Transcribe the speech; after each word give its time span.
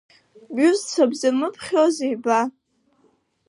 Бҩызцәа 0.53 1.03
бзырмыԥхьозеи 1.11 2.13
ба? 2.23 2.39